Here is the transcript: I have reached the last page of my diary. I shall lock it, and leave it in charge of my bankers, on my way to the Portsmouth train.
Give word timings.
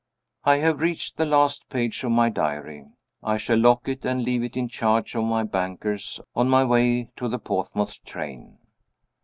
I 0.45 0.57
have 0.57 0.79
reached 0.79 1.17
the 1.17 1.25
last 1.27 1.69
page 1.69 2.03
of 2.03 2.09
my 2.11 2.27
diary. 2.29 2.87
I 3.21 3.37
shall 3.37 3.59
lock 3.59 3.87
it, 3.87 4.03
and 4.03 4.23
leave 4.23 4.41
it 4.41 4.57
in 4.57 4.67
charge 4.67 5.13
of 5.13 5.25
my 5.25 5.43
bankers, 5.43 6.19
on 6.35 6.49
my 6.49 6.65
way 6.65 7.11
to 7.17 7.27
the 7.27 7.37
Portsmouth 7.37 8.03
train. 8.03 8.57